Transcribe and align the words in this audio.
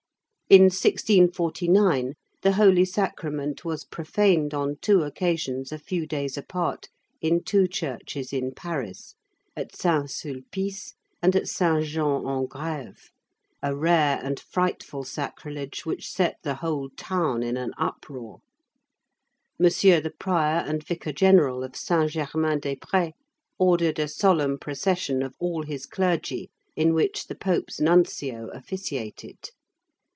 In 0.53 0.63
1649 0.63 2.15
the 2.41 2.51
holy 2.51 2.83
sacrament 2.83 3.63
was 3.63 3.85
profaned 3.85 4.53
on 4.53 4.75
two 4.81 5.03
occasions 5.03 5.71
a 5.71 5.79
few 5.79 6.05
days 6.05 6.35
apart, 6.37 6.89
in 7.21 7.41
two 7.41 7.69
churches 7.69 8.33
in 8.33 8.51
Paris, 8.51 9.15
at 9.55 9.73
Saint 9.73 10.09
Sulpice 10.11 10.93
and 11.21 11.37
at 11.37 11.47
Saint 11.47 11.85
Jean 11.85 12.27
en 12.27 12.47
Grève, 12.47 13.11
a 13.63 13.73
rare 13.73 14.19
and 14.21 14.41
frightful 14.41 15.05
sacrilege 15.05 15.85
which 15.85 16.09
set 16.11 16.35
the 16.43 16.55
whole 16.55 16.89
town 16.97 17.43
in 17.43 17.55
an 17.55 17.71
uproar. 17.77 18.41
M. 19.57 19.67
the 20.01 20.13
Prior 20.19 20.65
and 20.67 20.85
Vicar 20.85 21.13
General 21.13 21.63
of 21.63 21.77
Saint 21.77 22.11
Germain 22.11 22.59
des 22.59 22.75
Prés 22.75 23.13
ordered 23.57 23.99
a 23.99 24.07
solemn 24.09 24.59
procession 24.59 25.23
of 25.23 25.33
all 25.39 25.63
his 25.63 25.85
clergy, 25.85 26.49
in 26.75 26.93
which 26.93 27.27
the 27.27 27.35
Pope's 27.35 27.79
Nuncio 27.79 28.47
officiated. 28.49 29.51